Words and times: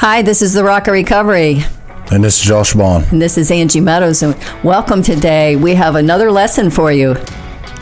Hi, 0.00 0.22
this 0.22 0.42
is 0.42 0.52
the 0.52 0.62
Rock 0.62 0.86
of 0.86 0.92
Recovery. 0.92 1.58
And 2.12 2.22
this 2.22 2.38
is 2.38 2.46
Josh 2.46 2.72
Bond. 2.72 3.06
And 3.10 3.20
this 3.20 3.36
is 3.36 3.50
Angie 3.50 3.80
Meadows. 3.80 4.22
And 4.22 4.36
welcome 4.62 5.02
today. 5.02 5.56
We 5.56 5.74
have 5.74 5.96
another 5.96 6.30
lesson 6.30 6.70
for 6.70 6.92
you. 6.92 7.16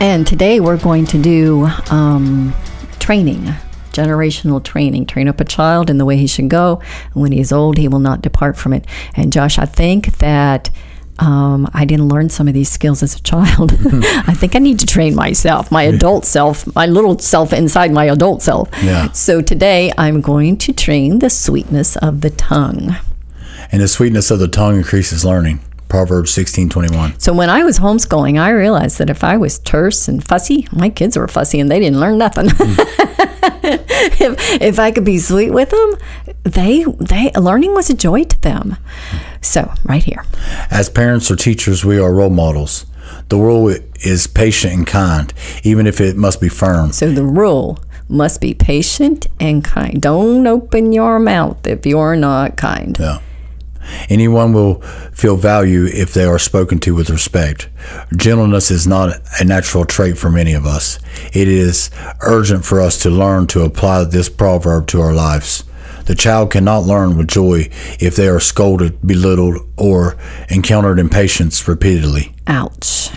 And 0.01 0.25
today 0.25 0.59
we're 0.59 0.79
going 0.79 1.05
to 1.05 1.21
do 1.21 1.67
um, 1.91 2.55
training, 2.97 3.43
generational 3.91 4.63
training. 4.63 5.05
Train 5.05 5.27
up 5.27 5.39
a 5.39 5.45
child 5.45 5.91
in 5.91 5.99
the 5.99 6.05
way 6.05 6.17
he 6.17 6.25
should 6.25 6.49
go. 6.49 6.81
And 7.13 7.21
when 7.21 7.33
he 7.33 7.39
is 7.39 7.51
old, 7.51 7.77
he 7.77 7.87
will 7.87 7.99
not 7.99 8.23
depart 8.23 8.57
from 8.57 8.73
it. 8.73 8.87
And 9.13 9.31
Josh, 9.31 9.59
I 9.59 9.65
think 9.65 10.17
that. 10.17 10.71
Um, 11.19 11.69
I 11.73 11.85
didn't 11.85 12.09
learn 12.09 12.29
some 12.29 12.47
of 12.47 12.53
these 12.53 12.69
skills 12.69 13.01
as 13.01 13.15
a 13.15 13.21
child. 13.21 13.71
I 13.91 14.33
think 14.33 14.55
I 14.55 14.59
need 14.59 14.79
to 14.79 14.85
train 14.85 15.15
myself, 15.15 15.71
my 15.71 15.83
adult 15.83 16.25
self, 16.25 16.73
my 16.75 16.85
little 16.85 17.17
self 17.17 17.53
inside 17.53 17.91
my 17.91 18.05
adult 18.05 18.41
self. 18.41 18.69
Yeah. 18.83 19.11
So 19.11 19.41
today 19.41 19.91
I'm 19.97 20.21
going 20.21 20.57
to 20.57 20.73
train 20.73 21.19
the 21.19 21.29
sweetness 21.29 21.97
of 21.97 22.21
the 22.21 22.29
tongue. 22.29 22.95
And 23.71 23.81
the 23.81 23.87
sweetness 23.87 24.31
of 24.31 24.39
the 24.39 24.47
tongue 24.47 24.77
increases 24.77 25.25
learning. 25.25 25.59
Proverbs 25.89 26.31
sixteen 26.31 26.67
twenty 26.67 26.93
one. 26.95 27.17
So 27.17 27.31
when 27.33 27.49
I 27.49 27.63
was 27.63 27.79
homeschooling, 27.79 28.37
I 28.37 28.49
realized 28.49 28.97
that 28.97 29.09
if 29.09 29.23
I 29.23 29.37
was 29.37 29.57
terse 29.59 30.09
and 30.09 30.21
fussy, 30.21 30.67
my 30.73 30.89
kids 30.89 31.17
were 31.17 31.29
fussy 31.29 31.61
and 31.61 31.71
they 31.71 31.79
didn't 31.79 32.01
learn 32.01 32.17
nothing. 32.17 32.47
if, 33.63 34.61
if 34.61 34.79
I 34.79 34.91
could 34.91 35.05
be 35.05 35.17
sweet 35.17 35.51
with 35.51 35.69
them, 35.69 35.95
they 36.43 36.83
they 36.99 37.31
learning 37.39 37.73
was 37.73 37.89
a 37.89 37.93
joy 37.93 38.25
to 38.25 38.41
them. 38.41 38.75
So 39.47 39.73
right 39.85 40.03
here. 40.03 40.23
As 40.69 40.89
parents 40.89 41.31
or 41.31 41.35
teachers, 41.35 41.85
we 41.85 41.99
are 41.99 42.13
role 42.13 42.29
models. 42.29 42.85
The 43.29 43.37
rule 43.37 43.73
is 44.01 44.27
patient 44.27 44.73
and 44.73 44.87
kind, 44.87 45.33
even 45.63 45.87
if 45.87 46.01
it 46.01 46.17
must 46.17 46.41
be 46.41 46.49
firm. 46.49 46.91
So 46.91 47.11
the 47.11 47.23
rule 47.23 47.79
must 48.09 48.41
be 48.41 48.53
patient 48.53 49.27
and 49.39 49.63
kind. 49.63 50.01
Don't 50.01 50.45
open 50.45 50.93
your 50.93 51.19
mouth 51.19 51.65
if 51.65 51.85
you're 51.85 52.15
not 52.15 52.57
kind. 52.57 52.97
Yeah. 52.99 53.19
Anyone 54.09 54.53
will 54.53 54.81
feel 55.13 55.37
value 55.37 55.85
if 55.85 56.13
they 56.13 56.25
are 56.25 56.39
spoken 56.39 56.79
to 56.79 56.93
with 56.93 57.09
respect. 57.09 57.69
Gentleness 58.15 58.69
is 58.69 58.85
not 58.85 59.15
a 59.39 59.45
natural 59.45 59.85
trait 59.85 60.17
for 60.17 60.29
many 60.29 60.53
of 60.53 60.65
us. 60.65 60.99
It 61.33 61.47
is 61.47 61.89
urgent 62.21 62.65
for 62.65 62.81
us 62.81 62.97
to 63.03 63.09
learn 63.09 63.47
to 63.47 63.61
apply 63.61 64.03
this 64.03 64.27
proverb 64.27 64.87
to 64.87 65.01
our 65.01 65.13
lives. 65.13 65.63
The 66.07 66.15
child 66.15 66.51
cannot 66.51 66.79
learn 66.85 67.17
with 67.17 67.27
joy 67.27 67.69
if 67.99 68.15
they 68.15 68.27
are 68.27 68.39
scolded, 68.39 69.05
belittled, 69.05 69.57
or 69.77 70.17
encountered 70.49 70.99
impatience 70.99 71.67
repeatedly. 71.67 72.33
Ouch. 72.47 73.09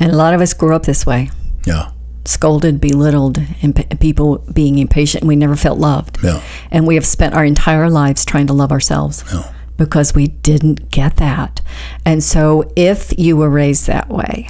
And 0.00 0.12
a 0.12 0.16
lot 0.16 0.34
of 0.34 0.40
us 0.40 0.52
grew 0.54 0.74
up 0.74 0.84
this 0.84 1.06
way. 1.06 1.30
Yeah. 1.64 1.90
Scolded, 2.24 2.80
belittled, 2.80 3.38
and 3.62 4.00
people 4.00 4.38
being 4.52 4.78
impatient. 4.78 5.24
We 5.24 5.36
never 5.36 5.56
felt 5.56 5.78
loved. 5.78 6.18
Yeah. 6.22 6.42
And 6.70 6.86
we 6.86 6.94
have 6.96 7.06
spent 7.06 7.34
our 7.34 7.44
entire 7.44 7.88
lives 7.88 8.24
trying 8.24 8.48
to 8.48 8.52
love 8.52 8.70
ourselves 8.72 9.24
Yeah. 9.32 9.50
because 9.76 10.14
we 10.14 10.26
didn't 10.26 10.90
get 10.90 11.16
that. 11.16 11.60
And 12.04 12.22
so, 12.22 12.70
if 12.76 13.16
you 13.18 13.36
were 13.36 13.48
raised 13.48 13.86
that 13.86 14.08
way, 14.08 14.48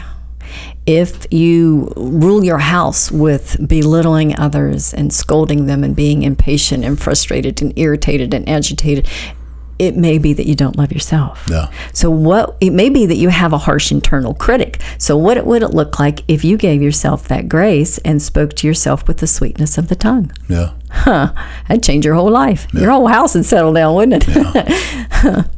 if 0.89 1.31
you 1.31 1.93
rule 1.97 2.43
your 2.43 2.59
house 2.59 3.13
with 3.13 3.69
belittling 3.69 4.37
others 4.39 4.95
and 4.95 5.13
scolding 5.13 5.67
them 5.67 5.85
and 5.85 5.95
being 5.95 6.23
impatient 6.23 6.83
and 6.83 6.99
frustrated 6.99 7.61
and 7.61 7.79
irritated 7.79 8.33
and 8.33 8.49
agitated, 8.49 9.07
it 9.79 9.99
may 9.99 10.17
be 10.17 10.33
that 10.33 10.47
you 10.47 10.55
don't 10.55 10.77
love 10.79 10.91
yourself. 10.91 11.47
Yeah. 11.51 11.71
So 11.93 12.11
what 12.11 12.57
it 12.63 12.71
may 12.71 12.89
be 12.89 13.05
that 13.05 13.17
you 13.17 13.29
have 13.29 13.53
a 13.53 13.59
harsh 13.59 13.93
internal 13.93 14.33
critic. 14.33 14.81
So 14.97 15.15
what 15.15 15.37
it, 15.37 15.45
would 15.45 15.63
it 15.63 15.75
look 15.75 16.01
like 16.01 16.25
if 16.27 16.43
you 16.43 16.57
gave 16.57 16.81
yourself 16.81 17.29
that 17.29 17.51
grace 17.51 17.99
and 17.99 18.23
spoke 18.23 18.55
to 18.55 18.67
yourself 18.67 19.07
with 19.07 19.19
the 19.19 19.27
sweetness 19.27 19.77
of 19.77 19.89
the 19.89 19.95
tongue? 19.95 20.33
Yeah. 20.49 20.73
Huh. 20.89 21.35
That'd 21.69 21.85
change 21.85 22.07
your 22.07 22.15
whole 22.15 22.31
life. 22.31 22.67
Your 22.73 22.91
whole 22.91 23.09
house 23.09 23.35
would 23.35 23.45
settle 23.45 23.75
down, 23.75 23.95
wouldn't 23.95 24.25
it? 24.27 25.47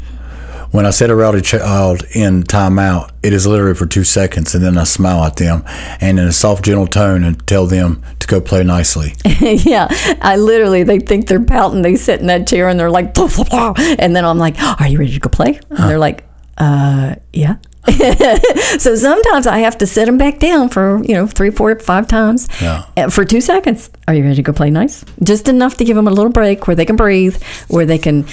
When 0.70 0.86
I 0.86 0.90
set 0.90 1.10
a 1.10 1.16
rowdy 1.16 1.40
child 1.40 2.04
in 2.14 2.44
timeout, 2.44 3.10
it 3.24 3.32
is 3.32 3.44
literally 3.44 3.74
for 3.74 3.86
two 3.86 4.04
seconds, 4.04 4.54
and 4.54 4.64
then 4.64 4.78
I 4.78 4.84
smile 4.84 5.24
at 5.24 5.36
them 5.36 5.64
and 6.00 6.18
in 6.18 6.26
a 6.26 6.32
soft, 6.32 6.64
gentle 6.64 6.86
tone 6.86 7.24
and 7.24 7.44
tell 7.46 7.66
them 7.66 8.02
to 8.20 8.26
go 8.28 8.40
play 8.40 8.62
nicely. 8.62 9.14
yeah, 9.40 9.88
I 10.22 10.36
literally, 10.36 10.84
they 10.84 11.00
think 11.00 11.26
they're 11.26 11.42
pouting. 11.42 11.82
They 11.82 11.96
sit 11.96 12.20
in 12.20 12.26
that 12.28 12.46
chair 12.46 12.68
and 12.68 12.78
they're 12.78 12.90
like, 12.90 13.14
blah, 13.14 13.28
blah, 13.28 13.44
blah. 13.44 13.74
and 13.98 14.14
then 14.14 14.24
I'm 14.24 14.38
like, 14.38 14.54
are 14.60 14.86
you 14.86 14.98
ready 14.98 15.12
to 15.12 15.20
go 15.20 15.28
play? 15.28 15.58
And 15.70 15.90
they're 15.90 15.98
like, 15.98 16.24
uh, 16.56 17.16
yeah. 17.32 17.56
so 18.78 18.94
sometimes 18.94 19.46
I 19.46 19.58
have 19.60 19.78
to 19.78 19.86
sit 19.86 20.06
them 20.06 20.18
back 20.18 20.38
down 20.38 20.68
for, 20.68 21.02
you 21.04 21.14
know, 21.14 21.26
three, 21.26 21.50
four, 21.50 21.78
five 21.78 22.06
times 22.06 22.48
Yeah. 22.60 22.84
uh, 22.96 23.10
for 23.10 23.24
two 23.24 23.40
seconds. 23.40 23.90
Are 24.08 24.14
you 24.14 24.22
ready 24.22 24.36
to 24.36 24.42
go 24.42 24.52
play 24.52 24.70
nice? 24.70 25.04
Just 25.22 25.48
enough 25.48 25.76
to 25.78 25.84
give 25.84 25.96
them 25.96 26.08
a 26.08 26.10
little 26.10 26.32
break 26.32 26.66
where 26.66 26.74
they 26.74 26.84
can 26.84 26.96
breathe, 26.96 27.40
where 27.68 27.86
they 27.86 27.98
can 27.98 28.24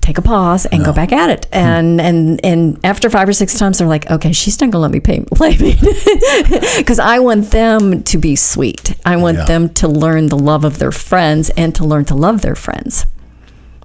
take 0.00 0.18
a 0.18 0.22
pause 0.22 0.66
and 0.66 0.84
go 0.84 0.92
back 0.92 1.12
at 1.12 1.30
it. 1.30 1.46
And, 1.52 2.00
and, 2.00 2.44
and 2.44 2.78
after 2.84 3.08
five 3.10 3.28
or 3.28 3.32
six 3.32 3.58
times, 3.58 3.78
they're 3.78 3.86
like, 3.86 4.10
okay, 4.10 4.32
she's 4.32 4.60
not 4.60 4.66
going 4.70 4.72
to 4.72 4.78
let 4.78 4.90
me 4.90 5.00
pay, 5.00 5.20
play 5.34 5.56
me. 5.58 5.76
Because 6.76 6.98
I 6.98 7.18
want 7.20 7.50
them 7.50 8.02
to 8.04 8.18
be 8.18 8.34
sweet. 8.36 8.94
I 9.04 9.16
want 9.16 9.38
Yeah. 9.38 9.44
them 9.44 9.68
to 9.74 9.88
learn 9.88 10.26
the 10.26 10.38
love 10.38 10.64
of 10.64 10.78
their 10.78 10.92
friends 10.92 11.50
and 11.50 11.74
to 11.76 11.84
learn 11.84 12.04
to 12.06 12.14
love 12.14 12.40
their 12.42 12.54
friends. 12.56 13.06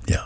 Yeah. 0.08 0.24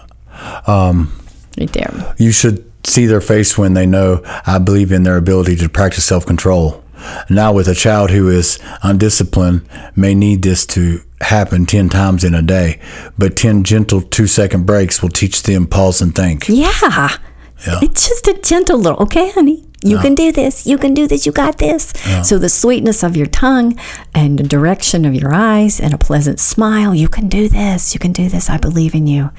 Right 0.67 1.71
there. 1.73 2.16
You 2.17 2.31
should 2.31 2.69
see 2.84 3.06
their 3.06 3.22
face 3.22 3.57
when 3.57 3.73
they 3.73 3.85
know 3.85 4.22
I 4.45 4.59
believe 4.59 4.91
in 4.91 5.03
their 5.03 5.17
ability 5.17 5.56
to 5.57 5.69
practice 5.69 6.06
self 6.06 6.25
control. 6.25 6.84
Now, 7.29 7.53
with 7.53 7.67
a 7.67 7.75
child 7.75 8.12
who 8.12 8.29
is 8.29 8.59
undisciplined, 8.84 9.67
may 9.95 10.13
need 10.13 10.41
this 10.41 10.66
to 10.67 11.01
happen 11.22 11.66
10 11.66 11.90
times 11.90 12.23
in 12.23 12.34
a 12.34 12.41
day, 12.41 12.79
but 13.17 13.35
10 13.35 13.63
gentle 13.63 14.01
two 14.01 14.28
second 14.28 14.66
breaks 14.66 15.01
will 15.01 15.09
teach 15.09 15.44
them 15.44 15.67
pause 15.67 16.01
and 16.01 16.13
think. 16.16 16.47
Yeah. 16.50 17.17
Yeah. 17.66 17.79
It's 17.81 18.07
just 18.07 18.28
a 18.28 18.40
gentle 18.41 18.79
little, 18.79 19.01
okay, 19.03 19.31
honey, 19.31 19.66
you 19.81 19.97
can 20.00 20.16
do 20.16 20.31
this. 20.31 20.66
You 20.67 20.78
can 20.78 20.94
do 20.94 21.07
this. 21.07 21.25
You 21.25 21.31
got 21.31 21.57
this. 21.57 21.94
So, 22.23 22.38
the 22.38 22.50
sweetness 22.50 23.03
of 23.03 23.16
your 23.16 23.28
tongue 23.28 23.79
and 24.13 24.38
the 24.38 24.44
direction 24.44 25.06
of 25.06 25.13
your 25.16 25.34
eyes 25.34 25.79
and 25.79 25.94
a 25.94 25.97
pleasant 25.97 26.40
smile, 26.40 26.94
you 26.94 27.07
can 27.07 27.29
do 27.29 27.47
this. 27.47 27.94
You 27.94 28.00
can 28.00 28.12
do 28.12 28.28
this. 28.29 28.50
I 28.50 28.57
believe 28.57 28.94
in 28.94 29.07
you. 29.07 29.31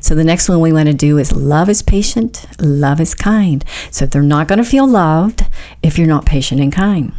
So, 0.00 0.14
the 0.14 0.24
next 0.24 0.48
one 0.48 0.60
we 0.60 0.72
want 0.72 0.88
to 0.88 0.94
do 0.94 1.18
is 1.18 1.32
love 1.32 1.68
is 1.68 1.82
patient, 1.82 2.46
love 2.60 3.00
is 3.00 3.14
kind. 3.14 3.64
So, 3.90 4.06
they're 4.06 4.22
not 4.22 4.48
going 4.48 4.58
to 4.58 4.64
feel 4.64 4.86
loved 4.86 5.46
if 5.82 5.96
you're 5.98 6.06
not 6.06 6.26
patient 6.26 6.60
and 6.60 6.72
kind. 6.72 7.12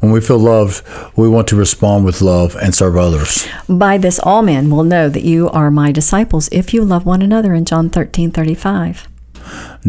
When 0.00 0.12
we 0.12 0.20
feel 0.20 0.38
loved, 0.38 0.84
we 1.16 1.28
want 1.28 1.48
to 1.48 1.56
respond 1.56 2.04
with 2.04 2.20
love 2.20 2.54
and 2.56 2.74
serve 2.74 2.96
others. 2.96 3.48
By 3.68 3.96
this, 3.96 4.20
all 4.22 4.42
men 4.42 4.68
will 4.70 4.84
know 4.84 5.08
that 5.08 5.22
you 5.22 5.48
are 5.48 5.70
my 5.70 5.92
disciples 5.92 6.48
if 6.52 6.74
you 6.74 6.84
love 6.84 7.06
one 7.06 7.22
another 7.22 7.54
in 7.54 7.64
John 7.64 7.88
13 7.88 8.30
35. 8.30 9.08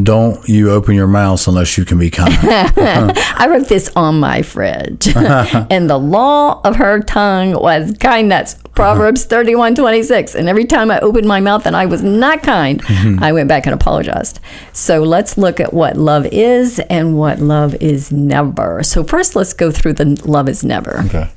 Don't 0.02 0.48
you 0.50 0.72
open 0.72 0.96
your 0.96 1.08
mouth 1.08 1.48
unless 1.48 1.78
you 1.78 1.86
can 1.86 2.00
be 2.00 2.10
kind. 2.10 2.34
I 2.42 3.48
wrote 3.48 3.68
this 3.68 3.92
on 3.96 4.20
my 4.20 4.42
fridge. 4.42 5.08
and 5.16 5.90
the 5.90 6.00
law 6.00 6.62
of 6.64 6.78
her 6.78 7.00
tongue 7.02 7.54
was 7.54 7.96
kindness. 8.00 8.56
Proverbs 8.74 9.24
31 9.26 9.76
26. 9.76 10.34
And 10.34 10.50
every 10.50 10.66
time 10.66 10.90
I 10.90 11.00
opened 11.00 11.28
my 11.28 11.40
mouth 11.40 11.68
and 11.68 11.76
I 11.76 11.86
was 11.86 12.04
not 12.04 12.42
kind, 12.42 12.82
mm-hmm. 12.82 13.24
I 13.24 13.34
went 13.34 13.48
back 13.48 13.68
and 13.68 13.74
apologized. 13.76 14.40
So 14.72 15.04
let's 15.04 15.38
look 15.38 15.60
at 15.60 15.74
what 15.74 15.96
love 15.96 16.26
is 16.28 16.80
and 16.90 17.18
what 17.18 17.40
love 17.40 17.76
is 17.76 18.12
never. 18.12 18.82
So, 18.84 19.04
first, 19.04 19.36
let's 19.36 19.54
go 19.54 19.70
through 19.70 19.94
the 19.94 20.06
love 20.26 20.50
is 20.50 20.64
never. 20.64 21.02
Okay. 21.06 21.30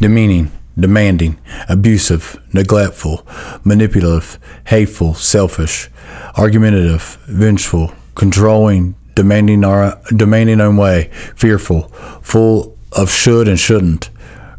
Demeaning, 0.00 0.50
demanding, 0.78 1.38
abusive, 1.68 2.40
neglectful, 2.52 3.26
manipulative, 3.64 4.38
hateful, 4.66 5.14
selfish, 5.14 5.88
argumentative, 6.36 7.18
vengeful, 7.26 7.92
controlling, 8.14 8.94
demanding 9.14 9.64
our 9.64 10.00
demanding 10.14 10.60
own 10.60 10.76
way, 10.76 11.10
fearful, 11.34 11.82
full 12.22 12.76
of 12.92 13.10
should 13.10 13.48
and 13.48 13.58
shouldn't, 13.58 14.10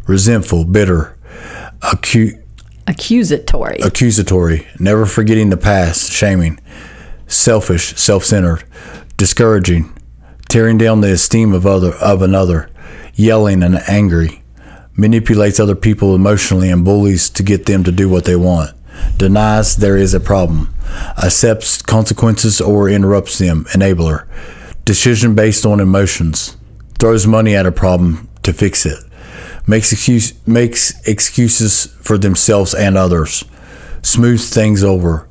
resentful, 0.08 0.66
bitter, 0.66 1.18
acu- 1.82 2.42
Accusatory. 2.88 3.78
accusatory, 3.84 4.68
never 4.80 5.06
forgetting 5.06 5.52
the 5.52 5.58
past, 5.58 6.12
shaming, 6.12 6.60
selfish, 7.28 7.96
self-centered, 7.96 8.64
discouraging, 9.16 9.94
tearing 10.50 10.78
down 10.78 11.02
the 11.02 11.12
esteem 11.12 11.54
of 11.54 11.66
other 11.66 11.94
of 11.96 12.22
another, 12.24 12.70
yelling 13.14 13.62
and 13.62 13.76
angry, 13.88 14.42
manipulates 15.00 15.60
other 15.60 15.76
people 15.76 16.14
emotionally 16.14 16.70
and 16.70 16.84
bullies 16.84 17.30
to 17.30 17.44
get 17.44 17.66
them 17.66 17.84
to 17.84 17.92
do 17.92 18.10
what 18.10 18.26
they 18.26 18.36
want, 18.36 18.76
denies 19.18 19.78
there 19.78 19.98
is 19.98 20.14
a 20.14 20.20
problem, 20.20 20.74
accepts 21.24 21.82
consequences 21.82 22.60
or 22.60 22.90
interrupts 22.90 23.38
them, 23.38 23.64
enabler, 23.72 24.28
decision 24.84 25.36
based 25.36 25.66
on 25.66 25.80
emotions, 25.80 26.58
throws 27.00 27.26
money 27.26 27.56
at 27.56 27.66
a 27.66 27.72
problem 27.72 28.28
to 28.44 28.52
fix 28.52 28.86
it, 28.86 29.00
makes 29.66 29.94
excuse 29.94 30.34
makes 30.46 31.00
excuses 31.08 31.86
for 32.02 32.18
themselves 32.18 32.74
and 32.74 32.98
others, 32.98 33.46
smooths 34.02 34.54
things 34.54 34.84
over, 34.84 35.30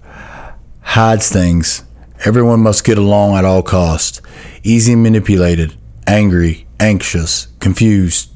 hides 0.80 1.28
things. 1.28 1.84
Everyone 2.24 2.60
must 2.60 2.84
get 2.84 2.98
along 2.98 3.36
at 3.36 3.44
all 3.44 3.62
costs. 3.62 4.20
Easy 4.64 4.96
manipulated, 4.96 5.76
angry, 6.06 6.66
anxious, 6.80 7.46
confused, 7.60 8.30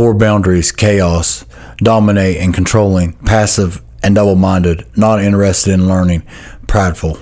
poor 0.00 0.14
boundaries, 0.14 0.72
chaos, 0.72 1.44
dominate 1.76 2.38
and 2.38 2.54
controlling, 2.54 3.12
passive 3.26 3.82
and 4.02 4.14
double 4.14 4.34
minded, 4.34 4.86
not 4.96 5.22
interested 5.22 5.74
in 5.74 5.86
learning, 5.86 6.22
prideful. 6.66 7.18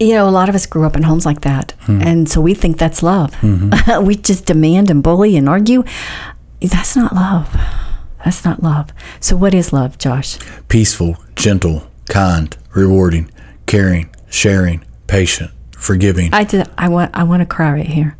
You 0.00 0.14
know, 0.14 0.26
a 0.26 0.30
lot 0.30 0.48
of 0.48 0.54
us 0.54 0.64
grew 0.64 0.86
up 0.86 0.96
in 0.96 1.02
homes 1.02 1.26
like 1.26 1.42
that. 1.42 1.72
Hmm. 1.80 2.00
And 2.00 2.26
so 2.26 2.40
we 2.40 2.54
think 2.54 2.78
that's 2.78 3.02
love. 3.02 3.32
Mm-hmm. 3.42 4.04
we 4.06 4.16
just 4.16 4.46
demand 4.46 4.90
and 4.90 5.02
bully 5.02 5.36
and 5.36 5.50
argue. 5.50 5.84
That's 6.62 6.96
not 6.96 7.14
love. 7.14 7.54
That's 8.24 8.42
not 8.42 8.62
love. 8.62 8.90
So, 9.20 9.36
what 9.36 9.52
is 9.52 9.74
love, 9.74 9.98
Josh? 9.98 10.38
peaceful, 10.68 11.18
gentle, 11.36 11.90
kind, 12.08 12.56
rewarding, 12.70 13.30
caring, 13.66 14.08
sharing, 14.30 14.82
patient, 15.08 15.50
forgiving. 15.76 16.32
I, 16.32 16.44
did, 16.44 16.70
I, 16.78 16.88
want, 16.88 17.10
I 17.12 17.24
want 17.24 17.40
to 17.40 17.46
cry 17.46 17.72
right 17.72 17.86
here. 17.86 18.16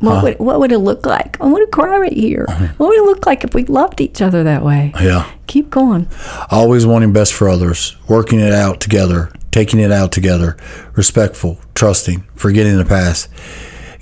What, 0.00 0.22
would, 0.22 0.38
what 0.38 0.60
would 0.60 0.72
it 0.72 0.78
look 0.78 1.04
like? 1.04 1.40
I 1.40 1.46
want 1.46 1.64
to 1.64 1.70
cry 1.70 1.98
right 1.98 2.12
here. 2.12 2.46
Uh-huh. 2.48 2.68
What 2.78 2.88
would 2.88 2.98
it 2.98 3.04
look 3.04 3.26
like 3.26 3.44
if 3.44 3.54
we 3.54 3.64
loved 3.64 4.00
each 4.00 4.22
other 4.22 4.44
that 4.44 4.64
way? 4.64 4.92
yeah. 5.00 5.30
Keep 5.46 5.70
going. 5.70 6.08
Always 6.50 6.86
wanting 6.86 7.12
best 7.12 7.34
for 7.34 7.48
others, 7.48 7.96
working 8.08 8.40
it 8.40 8.52
out 8.52 8.80
together, 8.80 9.32
taking 9.50 9.80
it 9.80 9.90
out 9.90 10.12
together, 10.12 10.56
respectful, 10.94 11.58
trusting, 11.74 12.20
forgetting 12.34 12.76
the 12.76 12.84
past, 12.84 13.28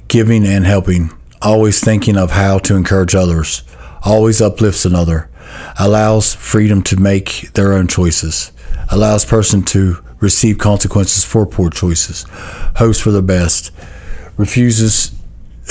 giving 0.08 0.46
and 0.46 0.66
helping, 0.66 1.10
always 1.40 1.80
thinking 1.80 2.16
of 2.16 2.32
how 2.32 2.58
to 2.58 2.76
encourage 2.76 3.14
others, 3.14 3.62
always 4.02 4.40
uplifts 4.42 4.84
another, 4.84 5.30
allows 5.78 6.34
freedom 6.34 6.82
to 6.82 6.96
make 6.96 7.50
their 7.54 7.72
own 7.72 7.86
choices, 7.86 8.52
allows 8.90 9.24
person 9.24 9.62
to 9.62 10.04
receive 10.20 10.58
consequences 10.58 11.24
for 11.24 11.46
poor 11.46 11.70
choices, 11.70 12.26
hopes 12.76 13.00
for 13.00 13.10
the 13.10 13.22
best, 13.22 13.70
refuses 14.36 15.17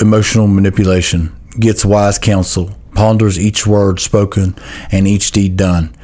emotional 0.00 0.46
manipulation, 0.46 1.34
gets 1.58 1.84
wise 1.84 2.18
counsel, 2.18 2.76
ponders 2.94 3.38
each 3.38 3.66
word 3.66 4.00
spoken 4.00 4.56
and 4.90 5.06
each 5.06 5.30
deed 5.30 5.56
done, 5.56 5.94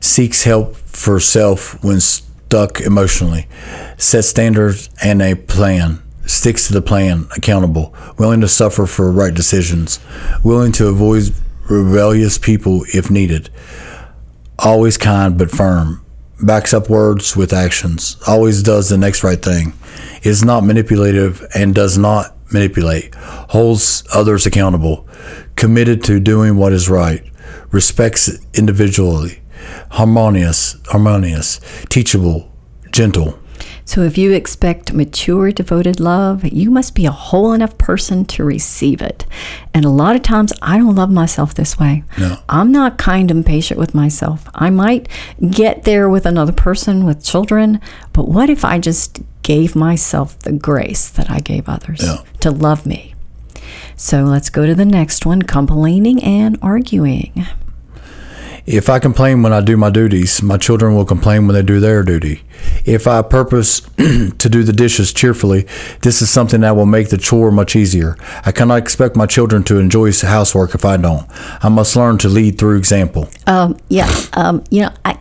seeks 0.00 0.44
help 0.44 0.76
for 0.76 1.20
self 1.20 1.82
when 1.82 2.00
stuck 2.00 2.80
emotionally, 2.80 3.46
sets 3.96 4.28
standards 4.28 4.90
and 5.02 5.22
a 5.22 5.34
plan, 5.34 6.02
sticks 6.26 6.66
to 6.66 6.72
the 6.72 6.82
plan, 6.82 7.26
accountable, 7.36 7.94
willing 8.18 8.40
to 8.40 8.48
suffer 8.48 8.86
for 8.86 9.10
right 9.10 9.34
decisions, 9.34 10.00
willing 10.44 10.72
to 10.72 10.88
avoid 10.88 11.32
rebellious 11.70 12.38
people 12.38 12.84
if 12.92 13.10
needed, 13.10 13.48
always 14.58 14.98
kind 14.98 15.38
but 15.38 15.50
firm, 15.50 16.04
backs 16.42 16.74
up 16.74 16.88
words 16.88 17.36
with 17.36 17.52
actions, 17.52 18.16
always 18.26 18.62
does 18.62 18.88
the 18.88 18.98
next 18.98 19.24
right 19.24 19.42
thing, 19.42 19.72
is 20.22 20.44
not 20.44 20.64
manipulative 20.64 21.46
and 21.54 21.74
does 21.74 21.96
not 21.96 22.36
manipulate, 22.52 23.14
holds 23.14 24.04
others 24.12 24.46
accountable, 24.46 25.06
committed 25.56 26.02
to 26.04 26.20
doing 26.20 26.56
what 26.56 26.72
is 26.72 26.88
right, 26.88 27.24
respects 27.70 28.38
individually, 28.54 29.40
harmonious, 29.90 30.76
harmonious, 30.86 31.60
teachable, 31.88 32.50
gentle. 32.90 33.38
So, 33.84 34.02
if 34.02 34.16
you 34.16 34.32
expect 34.32 34.92
mature, 34.92 35.50
devoted 35.50 35.98
love, 35.98 36.44
you 36.44 36.70
must 36.70 36.94
be 36.94 37.04
a 37.04 37.10
whole 37.10 37.52
enough 37.52 37.76
person 37.78 38.24
to 38.26 38.44
receive 38.44 39.02
it. 39.02 39.26
And 39.74 39.84
a 39.84 39.90
lot 39.90 40.16
of 40.16 40.22
times, 40.22 40.52
I 40.62 40.78
don't 40.78 40.94
love 40.94 41.10
myself 41.10 41.54
this 41.54 41.78
way. 41.78 42.04
No. 42.18 42.38
I'm 42.48 42.70
not 42.70 42.96
kind 42.98 43.30
and 43.30 43.44
patient 43.44 43.78
with 43.78 43.94
myself. 43.94 44.48
I 44.54 44.70
might 44.70 45.08
get 45.50 45.84
there 45.84 46.08
with 46.08 46.26
another 46.26 46.52
person, 46.52 47.04
with 47.04 47.24
children, 47.24 47.80
but 48.12 48.28
what 48.28 48.48
if 48.48 48.64
I 48.64 48.78
just 48.78 49.20
gave 49.42 49.74
myself 49.76 50.38
the 50.40 50.52
grace 50.52 51.08
that 51.08 51.30
I 51.30 51.40
gave 51.40 51.68
others 51.68 52.00
Yeah. 52.02 52.18
to 52.40 52.50
love 52.50 52.86
me? 52.86 53.14
So, 53.96 54.24
let's 54.24 54.50
go 54.50 54.66
to 54.66 54.74
the 54.74 54.84
next 54.84 55.26
one 55.26 55.42
complaining 55.42 56.22
and 56.22 56.58
arguing. 56.62 57.46
If 58.66 58.88
I 58.88 58.98
complain 59.00 59.42
when 59.42 59.52
I 59.52 59.60
do 59.60 59.76
my 59.76 59.90
duties, 59.90 60.42
my 60.42 60.56
children 60.56 60.94
will 60.94 61.04
complain 61.04 61.46
when 61.46 61.54
they 61.54 61.62
do 61.62 61.80
their 61.80 62.02
duty. 62.02 62.42
If 62.84 63.06
I 63.06 63.22
purpose 63.22 63.80
to 63.96 64.48
do 64.48 64.62
the 64.62 64.72
dishes 64.72 65.12
cheerfully, 65.12 65.66
this 66.02 66.22
is 66.22 66.30
something 66.30 66.60
that 66.62 66.76
will 66.76 66.86
make 66.86 67.08
the 67.10 67.18
chore 67.18 67.50
much 67.50 67.76
easier. 67.76 68.16
I 68.44 68.52
cannot 68.52 68.78
expect 68.78 69.16
my 69.16 69.26
children 69.26 69.62
to 69.64 69.78
enjoy 69.78 70.12
housework 70.12 70.74
if 70.74 70.84
I 70.84 70.96
don't. 70.96 71.26
I 71.64 71.68
must 71.68 71.94
learn 71.96 72.18
to 72.18 72.28
lead 72.28 72.58
through 72.58 72.76
example. 72.76 73.28
Um, 73.46 73.76
yeah, 73.88 74.10
um, 74.34 74.62
you 74.70 74.82
know, 74.82 74.90
I, 75.04 75.16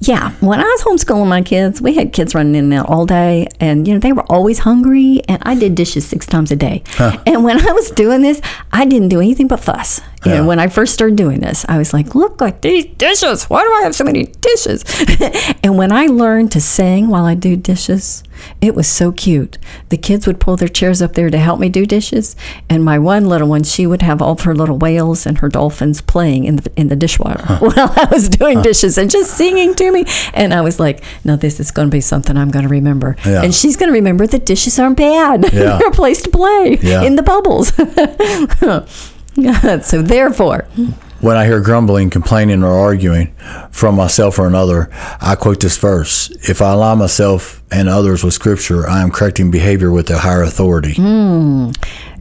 yeah. 0.00 0.32
When 0.40 0.58
I 0.58 0.64
was 0.64 0.82
homeschooling 0.82 1.28
my 1.28 1.42
kids, 1.42 1.80
we 1.82 1.94
had 1.94 2.12
kids 2.12 2.34
running 2.34 2.54
in 2.54 2.64
and 2.64 2.74
out 2.74 2.88
all 2.88 3.04
day, 3.06 3.46
and 3.60 3.86
you 3.86 3.94
know 3.94 4.00
they 4.00 4.12
were 4.12 4.24
always 4.32 4.60
hungry. 4.60 5.20
And 5.28 5.42
I 5.44 5.54
did 5.54 5.74
dishes 5.74 6.06
six 6.06 6.26
times 6.26 6.50
a 6.50 6.56
day. 6.56 6.82
And 7.26 7.44
when 7.44 7.60
I 7.68 7.72
was 7.72 7.90
doing 7.90 8.22
this, 8.22 8.40
I 8.72 8.84
didn't 8.86 9.08
do 9.10 9.20
anything 9.20 9.48
but 9.48 9.60
fuss. 9.60 10.00
You 10.24 10.30
know, 10.30 10.36
Yeah. 10.42 10.46
when 10.46 10.58
I 10.60 10.68
first 10.68 10.94
started 10.94 11.16
doing 11.16 11.40
this, 11.40 11.64
I 11.68 11.78
was 11.78 11.92
like, 11.92 12.14
"Look 12.14 12.40
at 12.42 12.62
these 12.62 12.86
dishes! 12.96 13.44
Why 13.44 13.62
do 13.62 13.72
I 13.72 13.82
have 13.82 13.94
so 13.94 14.04
many 14.04 14.24
dishes?" 14.40 14.84
and 15.62 15.76
when 15.76 15.92
I 15.92 16.06
learned 16.06 16.52
to 16.52 16.60
while 17.08 17.24
I 17.24 17.34
do 17.34 17.56
dishes, 17.56 18.22
it 18.60 18.74
was 18.74 18.88
so 18.88 19.12
cute. 19.12 19.58
The 19.90 19.96
kids 19.96 20.26
would 20.26 20.40
pull 20.40 20.56
their 20.56 20.68
chairs 20.68 21.00
up 21.00 21.14
there 21.14 21.30
to 21.30 21.38
help 21.38 21.60
me 21.60 21.68
do 21.68 21.86
dishes, 21.86 22.34
and 22.68 22.84
my 22.84 22.98
one 22.98 23.26
little 23.26 23.48
one, 23.48 23.62
she 23.62 23.86
would 23.86 24.02
have 24.02 24.20
all 24.20 24.32
of 24.32 24.40
her 24.42 24.54
little 24.54 24.78
whales 24.78 25.26
and 25.26 25.38
her 25.38 25.48
dolphins 25.48 26.00
playing 26.00 26.44
in 26.44 26.56
the 26.56 26.72
in 26.76 26.88
the 26.88 26.96
dishwater 26.96 27.44
while 27.60 27.92
I 27.96 28.08
was 28.10 28.28
doing 28.28 28.62
dishes 28.62 28.98
and 28.98 29.10
just 29.10 29.36
singing 29.36 29.74
to 29.76 29.92
me. 29.92 30.04
And 30.34 30.52
I 30.52 30.60
was 30.62 30.80
like, 30.80 31.02
"No, 31.24 31.36
this 31.36 31.60
is 31.60 31.70
going 31.70 31.88
to 31.88 31.92
be 31.92 32.00
something 32.00 32.36
I'm 32.36 32.50
going 32.50 32.64
to 32.64 32.68
remember." 32.70 33.16
Yeah. 33.24 33.42
And 33.42 33.54
she's 33.54 33.76
going 33.76 33.88
to 33.88 33.94
remember 33.94 34.26
that 34.26 34.44
dishes 34.46 34.78
aren't 34.78 34.96
bad. 34.96 35.52
Yeah. 35.62 35.78
They're 35.78 35.88
a 35.88 35.92
place 35.92 36.22
to 36.22 36.30
play 36.30 36.78
Yeah. 36.82 37.02
in 37.02 37.16
the 37.16 37.22
bubbles. 37.22 37.68
so 39.86 40.02
therefore, 40.02 40.66
When 41.22 41.36
I 41.36 41.46
hear 41.46 41.60
grumbling, 41.60 42.10
complaining, 42.10 42.64
or 42.64 42.72
arguing 42.72 43.32
from 43.70 43.94
myself 43.94 44.40
or 44.40 44.48
another, 44.48 44.90
I 45.20 45.36
quote 45.36 45.60
this 45.60 45.78
verse 45.78 46.30
If 46.48 46.60
I 46.60 46.72
align 46.72 46.98
myself 46.98 47.62
and 47.70 47.88
others 47.88 48.24
with 48.24 48.34
Scripture, 48.34 48.88
I 48.88 49.02
am 49.02 49.12
correcting 49.12 49.52
behavior 49.52 49.92
with 49.92 50.10
a 50.10 50.18
higher 50.18 50.42
authority. 50.42 50.96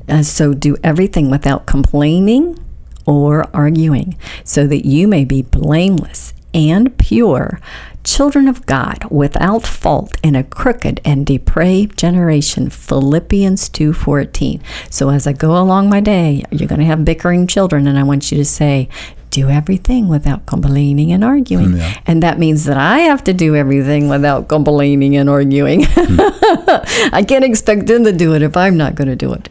Uh, 0.07 0.21
so 0.21 0.53
do 0.53 0.77
everything 0.83 1.31
without 1.31 1.65
complaining 1.65 2.59
or 3.07 3.47
arguing, 3.55 4.17
so 4.43 4.67
that 4.67 4.85
you 4.85 5.07
may 5.07 5.25
be 5.25 5.41
blameless 5.41 6.35
and 6.53 6.97
pure, 6.97 7.59
children 8.03 8.47
of 8.47 8.65
God, 8.65 9.05
without 9.09 9.63
fault 9.63 10.15
in 10.23 10.35
a 10.35 10.43
crooked 10.43 10.99
and 11.05 11.25
depraved 11.25 11.97
generation. 11.97 12.69
Philippians 12.69 13.69
2:14. 13.69 14.61
So 14.89 15.09
as 15.09 15.27
I 15.27 15.33
go 15.33 15.57
along 15.57 15.89
my 15.89 15.99
day, 15.99 16.43
you're 16.51 16.67
going 16.67 16.79
to 16.79 16.85
have 16.85 17.05
bickering 17.05 17.47
children, 17.47 17.87
and 17.87 17.97
I 17.97 18.03
want 18.03 18.31
you 18.31 18.37
to 18.37 18.45
say. 18.45 18.89
Do 19.29 19.47
everything 19.47 20.09
without 20.09 20.45
complaining 20.45 21.13
and 21.13 21.23
arguing. 21.23 21.79
And 22.05 22.21
that 22.21 22.37
means 22.37 22.65
that 22.65 22.75
I 22.75 22.99
have 22.99 23.23
to 23.23 23.33
do 23.33 23.55
everything 23.55 24.09
without 24.09 24.49
complaining 24.49 25.15
and 25.15 25.29
arguing. 25.29 25.85
Hmm. 25.87 26.19
I 27.15 27.23
can't 27.25 27.45
expect 27.45 27.87
them 27.87 28.03
to 28.03 28.11
do 28.11 28.35
it 28.35 28.41
if 28.41 28.57
I'm 28.57 28.75
not 28.75 28.95
going 28.95 29.07
to 29.07 29.15
do 29.15 29.31
it. 29.31 29.47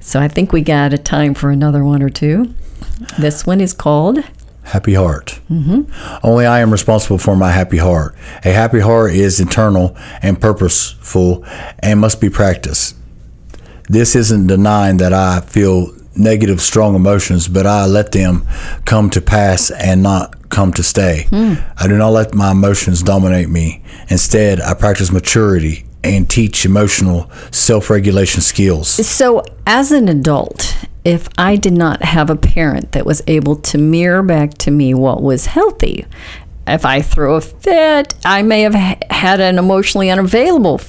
So 0.00 0.20
I 0.20 0.28
think 0.28 0.52
we 0.52 0.62
got 0.62 0.92
a 0.92 0.98
time 0.98 1.34
for 1.34 1.50
another 1.50 1.82
one 1.82 2.04
or 2.04 2.08
two. 2.08 2.54
This 3.18 3.44
one 3.44 3.60
is 3.60 3.72
called 3.72 4.22
Happy 4.66 4.94
heart. 4.94 5.38
Mm-hmm. 5.48 6.26
Only 6.26 6.44
I 6.44 6.58
am 6.58 6.72
responsible 6.72 7.18
for 7.18 7.36
my 7.36 7.52
happy 7.52 7.78
heart. 7.78 8.16
A 8.44 8.50
happy 8.50 8.80
heart 8.80 9.12
is 9.12 9.38
internal 9.38 9.96
and 10.22 10.40
purposeful 10.40 11.44
and 11.78 12.00
must 12.00 12.20
be 12.20 12.28
practiced. 12.28 12.96
This 13.88 14.16
isn't 14.16 14.48
denying 14.48 14.96
that 14.96 15.12
I 15.12 15.40
feel 15.40 15.94
negative, 16.16 16.60
strong 16.60 16.96
emotions, 16.96 17.46
but 17.46 17.64
I 17.64 17.86
let 17.86 18.10
them 18.10 18.44
come 18.84 19.08
to 19.10 19.20
pass 19.20 19.70
and 19.70 20.02
not 20.02 20.48
come 20.48 20.72
to 20.72 20.82
stay. 20.82 21.28
I 21.78 21.86
do 21.86 21.96
not 21.96 22.10
let 22.10 22.34
my 22.34 22.50
emotions 22.50 23.02
dominate 23.02 23.48
me. 23.48 23.84
Instead, 24.08 24.60
I 24.60 24.74
practice 24.74 25.12
maturity 25.12 25.86
and 26.04 26.28
teach 26.28 26.64
emotional 26.64 27.30
self 27.50 27.90
regulation 27.90 28.40
skills. 28.40 28.88
So, 29.06 29.42
as 29.66 29.92
an 29.92 30.08
adult, 30.08 30.76
if 31.04 31.28
I 31.38 31.56
did 31.56 31.72
not 31.72 32.02
have 32.02 32.30
a 32.30 32.36
parent 32.36 32.92
that 32.92 33.06
was 33.06 33.22
able 33.26 33.56
to 33.56 33.78
mirror 33.78 34.22
back 34.22 34.54
to 34.58 34.70
me 34.70 34.94
what 34.94 35.22
was 35.22 35.46
healthy, 35.46 36.06
if 36.66 36.84
I 36.84 37.02
threw 37.02 37.34
a 37.34 37.40
fit, 37.40 38.14
I 38.24 38.42
may 38.42 38.62
have 38.62 38.74
had 38.74 39.40
an 39.40 39.58
emotionally 39.58 40.10
unavailable 40.10 40.80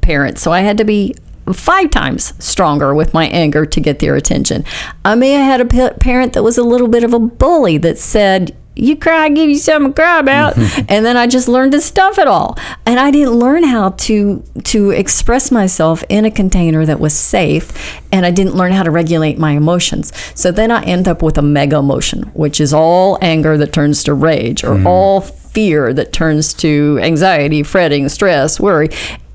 parent. 0.00 0.38
So, 0.38 0.52
I 0.52 0.60
had 0.60 0.78
to 0.78 0.84
be 0.84 1.14
five 1.52 1.90
times 1.90 2.32
stronger 2.42 2.94
with 2.94 3.12
my 3.12 3.26
anger 3.26 3.66
to 3.66 3.80
get 3.80 3.98
their 3.98 4.14
attention. 4.14 4.64
I 5.04 5.14
may 5.14 5.30
have 5.32 5.60
had 5.60 5.60
a 5.60 5.94
parent 5.94 6.34
that 6.34 6.42
was 6.42 6.56
a 6.56 6.62
little 6.62 6.88
bit 6.88 7.04
of 7.04 7.12
a 7.12 7.18
bully 7.18 7.78
that 7.78 7.98
said, 7.98 8.56
you 8.74 8.96
cry, 8.96 9.24
I 9.24 9.28
give 9.28 9.50
you 9.50 9.58
something 9.58 9.92
to 9.92 9.94
cry 9.94 10.18
about, 10.18 10.56
and 10.88 11.04
then 11.04 11.16
I 11.16 11.26
just 11.26 11.48
learned 11.48 11.72
to 11.72 11.80
stuff 11.80 12.18
it 12.18 12.26
all, 12.26 12.58
and 12.86 12.98
I 12.98 13.10
didn't 13.10 13.34
learn 13.34 13.64
how 13.64 13.90
to 13.90 14.42
to 14.64 14.90
express 14.90 15.50
myself 15.50 16.02
in 16.08 16.24
a 16.24 16.30
container 16.30 16.86
that 16.86 17.00
was 17.00 17.14
safe, 17.14 18.00
and 18.12 18.24
I 18.24 18.30
didn't 18.30 18.54
learn 18.54 18.72
how 18.72 18.82
to 18.82 18.90
regulate 18.90 19.38
my 19.38 19.52
emotions. 19.52 20.12
So 20.34 20.50
then 20.50 20.70
I 20.70 20.82
end 20.84 21.08
up 21.08 21.22
with 21.22 21.38
a 21.38 21.42
mega 21.42 21.76
emotion, 21.76 22.24
which 22.34 22.60
is 22.60 22.72
all 22.72 23.18
anger 23.20 23.58
that 23.58 23.72
turns 23.72 24.04
to 24.04 24.14
rage, 24.14 24.64
or 24.64 24.74
mm-hmm. 24.74 24.86
all 24.86 25.20
fear 25.20 25.92
that 25.92 26.12
turns 26.12 26.54
to 26.54 26.98
anxiety, 27.02 27.62
fretting, 27.62 28.08
stress, 28.08 28.58
worry. 28.58 28.88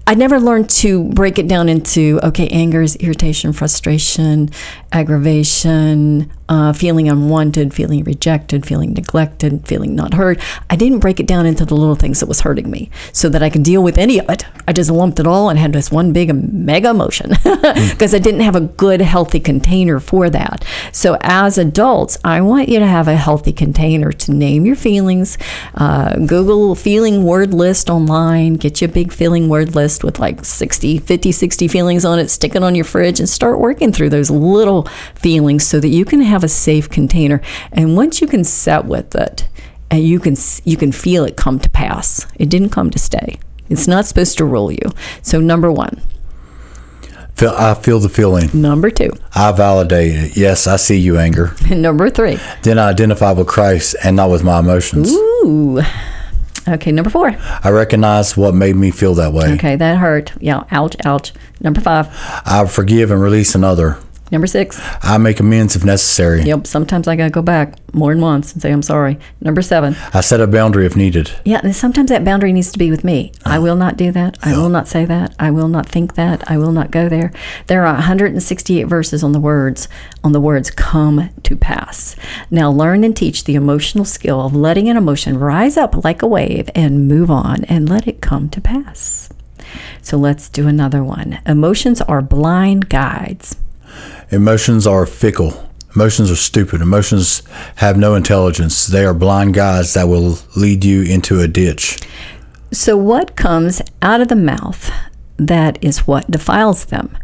I 0.08 0.16
never 0.16 0.40
learned 0.40 0.70
to 0.70 1.04
break 1.04 1.38
it 1.38 1.50
down 1.50 1.68
into 1.68 2.18
okay, 2.24 2.48
anger 2.48 2.82
is 2.82 2.96
irritation, 2.96 3.52
frustration, 3.52 4.50
aggravation, 4.94 6.32
uh, 6.48 6.72
feeling 6.72 7.10
unwanted, 7.10 7.74
feeling 7.74 8.06
rejected, 8.06 8.66
feeling 8.66 8.94
neglected, 8.94 9.68
feeling 9.68 9.96
not 9.96 10.14
heard. 10.14 10.42
I 10.70 10.78
didn't 10.78 11.00
break 11.00 11.20
it 11.20 11.28
down 11.28 11.46
into 11.46 11.66
the 11.66 11.76
little 11.76 11.96
things 11.96 12.22
that 12.22 12.28
was 12.28 12.40
hurting 12.40 12.72
me 12.72 12.90
so 13.12 13.28
that 13.28 13.44
I 13.44 13.50
could 13.50 13.64
deal 13.64 13.84
with 13.84 13.98
any 13.98 14.18
of 14.18 14.30
it. 14.30 14.46
I 14.66 14.72
just 14.72 14.90
lumped 14.90 15.20
it 15.20 15.28
all 15.28 15.50
and 15.50 15.60
had 15.60 15.74
this 15.74 15.92
one 15.92 16.14
big 16.14 16.34
mega 16.34 16.92
emotion 16.92 17.32
because 17.44 18.14
I 18.16 18.20
didn't 18.20 18.42
have 18.42 18.56
a 18.56 18.62
good, 18.62 19.02
healthy 19.02 19.42
container 19.42 20.00
for 20.00 20.30
that. 20.30 20.64
So 20.94 21.18
as 21.20 21.58
adults, 21.58 22.18
I 22.24 22.40
want 22.40 22.70
you 22.70 22.80
to 22.80 22.88
have 22.88 23.10
a 23.10 23.18
healthy 23.18 23.52
container 23.52 24.14
to 24.14 24.32
name 24.32 24.66
your 24.66 24.78
feelings. 24.78 25.38
Uh, 25.76 26.16
Google 26.16 26.76
feeling 26.76 27.24
word 27.24 27.54
list 27.54 27.90
online, 27.90 28.54
get 28.54 28.82
you 28.82 28.88
a 28.88 28.92
big 28.92 29.12
feeling 29.12 29.50
word 29.50 29.76
list 29.76 29.97
with 30.04 30.20
like 30.20 30.44
60, 30.46 31.00
50, 31.00 31.32
60 31.32 31.68
feelings 31.68 32.06
on 32.06 32.20
it, 32.20 32.30
stick 32.30 32.56
it 32.56 32.64
on 32.64 32.76
your 32.76 32.86
fridge 32.86 33.20
and 33.20 33.28
start 33.30 33.60
working 33.60 33.92
through 33.92 34.10
those 34.10 34.30
little 34.30 34.84
feelings 35.16 35.66
so 35.66 35.80
that 35.80 35.90
you 35.90 36.06
can 36.06 36.22
have 36.22 36.44
a 36.44 36.48
safe 36.50 36.90
container. 36.90 37.42
And 37.72 37.96
once 37.96 38.22
you 38.22 38.28
can 38.28 38.44
set 38.44 38.86
with 38.86 39.16
it, 39.16 39.48
and 39.90 40.04
you 40.04 40.20
can 40.20 40.36
you 40.66 40.76
can 40.76 40.92
feel 40.92 41.24
it 41.24 41.38
come 41.38 41.60
to 41.60 41.70
pass. 41.70 42.28
It 42.36 42.50
didn't 42.50 42.72
come 42.72 42.90
to 42.92 43.00
stay. 43.00 43.40
It's 43.70 43.88
not 43.88 44.06
supposed 44.06 44.38
to 44.38 44.46
rule 44.46 44.72
you. 44.72 44.92
So 45.22 45.40
number 45.40 45.72
1, 45.72 46.02
Feel, 47.36 47.52
I 47.52 47.74
feel 47.76 48.00
the 48.00 48.10
feeling. 48.10 48.50
number 48.54 48.90
2, 48.90 49.12
I 49.36 49.52
validate 49.52 50.12
it. 50.16 50.38
Yes, 50.38 50.68
I 50.68 50.76
see 50.78 50.98
you, 50.98 51.18
anger. 51.18 51.54
and 51.70 51.82
number 51.88 52.10
3. 52.10 52.38
Then 52.64 52.80
I 52.80 52.90
identify 52.90 53.32
with 53.32 53.48
Christ 53.48 53.96
and 54.04 54.16
not 54.16 54.30
with 54.30 54.44
my 54.44 54.60
emotions. 54.60 55.12
Ooh. 55.12 55.82
Okay, 56.68 56.92
number 56.92 57.10
4. 57.10 57.36
I 57.64 57.70
recognize 57.70 58.36
what 58.36 58.54
made 58.54 58.76
me 58.76 58.92
feel 58.92 59.14
that 59.16 59.32
way. 59.32 59.54
Okay, 59.54 59.76
that 59.78 59.98
hurt. 59.98 60.34
Yeah, 60.42 60.66
ouch, 60.72 60.96
ouch. 61.06 61.34
Number 61.62 61.80
5. 61.80 62.08
I 62.46 62.66
forgive 62.68 63.10
and 63.12 63.22
release 63.22 63.56
another. 63.56 63.98
Number 64.32 64.48
6. 64.48 64.80
I 65.04 65.18
make 65.18 65.40
amends 65.40 65.76
if 65.76 65.86
necessary. 65.86 66.44
Yep, 66.44 66.68
sometimes 66.68 67.08
I 67.08 67.16
got 67.16 67.26
to 67.26 67.30
go 67.30 67.42
back 67.42 67.76
more 67.94 68.14
than 68.14 68.22
once 68.22 68.52
and 68.52 68.62
say 68.62 68.72
I'm 68.72 68.82
sorry. 68.82 69.18
Number 69.40 69.62
7. 69.62 69.96
I 70.14 70.22
set 70.22 70.42
a 70.42 70.48
boundary 70.48 70.86
if 70.86 70.98
needed. 70.98 71.32
Yeah, 71.46 71.62
and 71.64 71.76
sometimes 71.76 72.10
that 72.10 72.26
boundary 72.26 72.52
needs 72.52 72.72
to 72.74 72.80
be 72.80 72.92
with 72.92 73.04
me. 73.04 73.32
I 73.46 73.52
uh-huh. 73.56 73.62
will 73.62 73.76
not 73.78 73.96
do 73.96 74.12
that. 74.12 74.38
I 74.42 74.58
will 74.58 74.70
not 74.70 74.88
say 74.88 75.06
that. 75.06 75.34
I 75.40 75.52
will 75.52 75.70
not 75.70 75.88
think 75.88 76.16
that. 76.16 76.50
I 76.50 76.58
will 76.58 76.74
not 76.74 76.92
go 76.92 77.08
there. 77.08 77.32
There 77.68 77.86
are 77.86 77.94
168 77.94 78.84
verses 78.84 79.24
on 79.24 79.32
the 79.32 79.40
words 79.40 79.88
on 80.24 80.34
the 80.34 80.42
words 80.42 80.70
come 80.70 81.30
to 81.44 81.56
pass. 81.56 82.16
Now 82.52 82.70
learn 82.70 83.06
and 83.06 83.16
teach 83.16 83.46
the 83.46 83.56
emotional 83.56 84.04
skill 84.04 84.42
of 84.42 84.54
letting 84.54 84.90
an 84.90 84.98
emotion 84.98 85.40
rise 85.40 85.78
up 85.78 86.04
like 86.04 86.22
a 86.22 86.28
wave 86.28 86.70
and 86.76 87.08
move 87.08 87.32
on 87.32 87.64
and 87.66 87.88
let 87.88 88.08
it 88.08 88.22
come 88.22 88.50
to 88.50 88.60
pass. 88.60 89.30
So 90.02 90.18
let's 90.18 90.50
do 90.50 90.68
another 90.68 91.04
one. 91.04 91.40
Emotions 91.46 92.02
are 92.02 92.22
blind 92.22 92.90
guides. 92.90 93.56
Emotions 94.30 94.86
are 94.86 95.06
fickle. 95.06 95.70
Emotions 95.96 96.30
are 96.30 96.36
stupid. 96.36 96.82
Emotions 96.82 97.44
have 97.78 97.98
no 97.98 98.14
intelligence. 98.14 98.86
They 98.86 99.06
are 99.06 99.14
blind 99.14 99.54
guides 99.54 99.94
that 99.94 100.10
will 100.10 100.40
lead 100.56 100.84
you 100.84 101.02
into 101.02 101.40
a 101.40 101.48
ditch. 101.48 102.00
So, 102.72 102.98
what 102.98 103.38
comes 103.38 103.82
out 104.02 104.20
of 104.20 104.28
the 104.28 104.36
mouth, 104.36 104.92
that 105.38 105.82
is 105.82 106.06
what 106.06 106.30
defiles 106.30 106.86
them. 106.86 107.18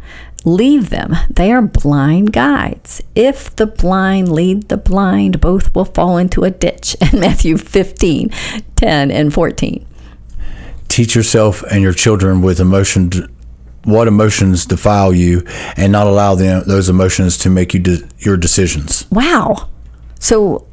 Leave 0.46 0.88
them. 0.88 1.14
They 1.28 1.52
are 1.52 1.60
blind 1.60 2.32
guides. 2.32 3.02
If 3.14 3.54
the 3.54 3.66
blind 3.66 4.32
lead 4.32 4.68
the 4.68 4.78
blind, 4.78 5.42
both 5.42 5.74
will 5.74 5.84
fall 5.84 6.16
into 6.16 6.44
a 6.44 6.50
ditch. 6.50 6.96
In 7.12 7.20
Matthew 7.20 7.58
15, 7.58 8.30
10, 8.76 9.10
and 9.10 9.32
14. 9.32 9.86
Teach 10.88 11.14
yourself 11.14 11.62
and 11.70 11.82
your 11.82 11.92
children 11.92 12.40
with 12.40 12.60
emotion 12.60 13.10
what 13.84 14.08
emotions 14.08 14.66
defile 14.66 15.12
you 15.12 15.44
and 15.76 15.92
not 15.92 16.06
allow 16.06 16.34
them 16.34 16.62
those 16.66 16.88
emotions 16.88 17.38
to 17.38 17.50
make 17.50 17.74
you 17.74 17.80
de- 17.80 18.02
your 18.18 18.36
decisions. 18.36 19.06
Wow. 19.10 19.68
So, 20.18 20.66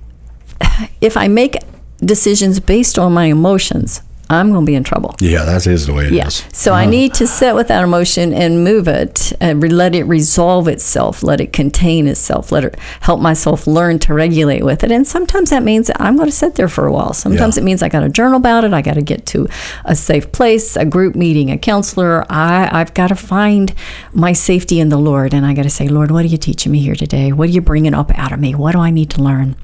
if 1.01 1.17
I 1.17 1.27
make 1.27 1.57
decisions 1.99 2.59
based 2.59 2.97
on 2.97 3.13
my 3.13 3.25
emotions, 3.25 4.01
I'm 4.31 4.51
going 4.51 4.65
to 4.65 4.69
be 4.69 4.75
in 4.75 4.83
trouble. 4.85 5.13
Yeah, 5.19 5.43
that 5.43 5.67
is 5.67 5.88
the 5.88 5.93
way 5.93 6.05
it 6.05 6.13
is. 6.13 6.17
Yeah. 6.17 6.29
So 6.53 6.73
I 6.73 6.83
uh-huh. 6.83 6.91
need 6.91 7.13
to 7.15 7.27
sit 7.27 7.53
with 7.53 7.67
that 7.67 7.83
emotion 7.83 8.33
and 8.33 8.63
move 8.63 8.88
it 8.88 9.33
and 9.41 9.61
re- 9.61 9.67
let 9.67 9.93
it 9.93 10.03
resolve 10.03 10.69
itself, 10.69 11.21
let 11.21 11.41
it 11.41 11.51
contain 11.51 12.07
itself, 12.07 12.50
let 12.50 12.63
it 12.63 12.79
help 13.01 13.19
myself 13.19 13.67
learn 13.67 14.00
to 14.00 14.13
regulate 14.13 14.63
with 14.63 14.85
it. 14.85 14.91
And 14.91 15.05
sometimes 15.05 15.50
that 15.50 15.63
means 15.63 15.91
I'm 15.97 16.15
going 16.15 16.29
to 16.29 16.35
sit 16.35 16.55
there 16.55 16.69
for 16.69 16.88
a 16.88 16.93
while. 16.93 17.13
Sometimes 17.13 17.57
Yeah. 17.57 17.63
it 17.63 17.65
means 17.65 17.83
I 17.83 17.89
got 17.89 18.01
to 18.01 18.09
journal 18.09 18.38
about 18.38 18.63
it. 18.63 18.71
I 18.73 18.81
got 18.81 18.93
to 18.93 19.01
get 19.01 19.25
to 19.27 19.50
a 19.83 19.95
safe 19.97 20.31
place, 20.31 20.77
a 20.77 20.85
group 20.85 21.13
meeting, 21.13 21.51
a 21.51 21.57
counselor. 21.57 22.25
I, 22.29 22.69
I've 22.71 22.93
got 22.93 23.09
to 23.09 23.15
find 23.15 23.73
my 24.13 24.31
safety 24.31 24.79
in 24.79 24.88
the 24.88 24.97
Lord. 24.97 25.33
And 25.33 25.45
I 25.45 25.53
got 25.53 25.63
to 25.63 25.69
say, 25.69 25.89
Lord, 25.89 26.09
what 26.09 26.23
are 26.23 26.29
you 26.29 26.38
teaching 26.38 26.71
me 26.71 26.79
here 26.79 26.95
today? 26.95 27.33
What 27.33 27.50
are 27.50 27.51
you 27.51 27.61
bringing 27.61 27.93
up 27.93 28.17
out 28.17 28.31
of 28.31 28.39
me? 28.39 28.55
What 28.55 28.71
do 28.71 28.79
I 28.79 28.91
need 28.91 29.09
to 29.11 29.21
learn? 29.21 29.57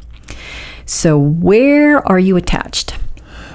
So, 0.85 1.17
where 1.17 2.05
are 2.07 2.19
you 2.19 2.35
attached? 2.37 2.97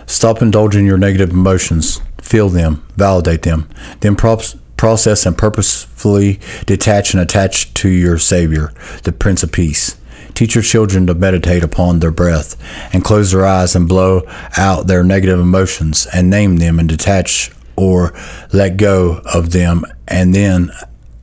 Stop 0.06 0.42
indulging 0.42 0.86
your 0.86 0.98
negative 0.98 1.30
emotions. 1.30 2.00
Feel 2.20 2.48
them, 2.48 2.84
validate 2.96 3.42
them, 3.42 3.68
then 4.00 4.16
process 4.16 5.26
and 5.26 5.36
purposefully 5.36 6.40
detach 6.66 7.14
and 7.14 7.22
attach 7.22 7.72
to 7.74 7.88
your 7.88 8.18
Savior, 8.18 8.72
the 9.04 9.12
Prince 9.12 9.42
of 9.42 9.52
Peace. 9.52 9.96
Teach 10.34 10.54
your 10.54 10.64
children 10.64 11.06
to 11.06 11.14
meditate 11.14 11.62
upon 11.62 12.00
their 12.00 12.10
breath 12.10 12.56
and 12.94 13.04
close 13.04 13.32
their 13.32 13.44
eyes 13.44 13.76
and 13.76 13.88
blow 13.88 14.22
out 14.56 14.86
their 14.86 15.04
negative 15.04 15.38
emotions 15.38 16.06
and 16.12 16.30
name 16.30 16.56
them 16.56 16.78
and 16.78 16.88
detach 16.88 17.50
or 17.76 18.14
let 18.52 18.76
go 18.76 19.20
of 19.32 19.52
them 19.52 19.84
and 20.08 20.34
then 20.34 20.70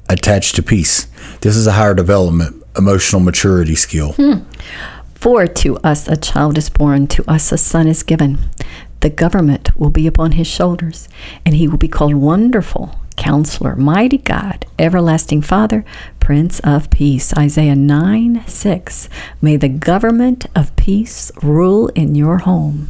attach 0.10 0.54
to 0.54 0.64
peace. 0.64 1.08
This 1.42 1.56
is 1.56 1.68
a 1.68 1.74
higher 1.74 1.94
development, 1.94 2.64
emotional 2.78 3.22
maturity 3.22 3.76
skill. 3.76 4.14
Hmm. 4.14 4.40
For 5.20 5.48
to 5.48 5.78
us 5.78 6.08
a 6.08 6.16
child 6.18 6.58
is 6.58 6.70
born, 6.70 7.08
to 7.08 7.30
us 7.30 7.52
a 7.52 7.58
son 7.58 7.88
is 7.88 8.04
given. 8.04 8.40
The 9.02 9.10
government 9.10 9.76
will 9.78 9.90
be 9.90 10.08
upon 10.08 10.34
his 10.34 10.48
shoulders, 10.48 11.08
and 11.46 11.56
he 11.56 11.68
will 11.68 11.78
be 11.78 11.88
called 11.88 12.14
Wonderful, 12.16 12.96
Counselor, 13.18 13.76
Mighty 13.76 14.18
God, 14.18 14.66
Everlasting 14.78 15.42
Father, 15.42 15.84
Prince 16.20 16.60
of 16.62 16.90
Peace. 16.90 17.34
Isaiah 17.38 17.76
9 17.76 18.44
6. 18.48 19.10
May 19.42 19.58
the 19.58 19.68
government 19.70 20.46
of 20.56 20.74
peace 20.78 21.32
rule 21.44 21.88
in 21.90 22.16
your 22.16 22.40
home. 22.40 22.90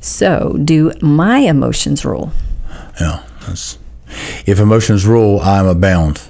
So, 0.00 0.56
do 0.64 0.92
my 1.02 1.38
emotions 1.38 2.04
rule? 2.04 2.32
Yeah. 3.00 3.22
If 4.46 4.58
emotions 4.60 5.04
rule, 5.04 5.40
I 5.40 5.58
am 5.58 5.66
abound. 5.66 6.22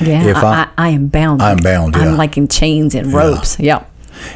Yeah, 0.00 0.24
If 0.24 0.36
I, 0.36 0.42
I- 0.42 0.68
I, 0.76 0.88
am 0.90 1.08
bound. 1.08 1.40
I'm 1.42 1.56
bound, 1.58 1.94
yeah. 1.96 2.02
I'm 2.02 2.16
like 2.18 2.36
in 2.36 2.48
chains 2.48 2.94
and 2.94 3.12
ropes. 3.12 3.58
Yeah. 3.58 3.84